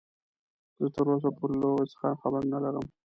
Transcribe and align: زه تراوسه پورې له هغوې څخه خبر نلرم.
زه 0.79 0.87
تراوسه 0.95 1.29
پورې 1.37 1.55
له 1.61 1.65
هغوې 1.69 1.85
څخه 1.93 2.19
خبر 2.21 2.41
نلرم. 2.53 2.85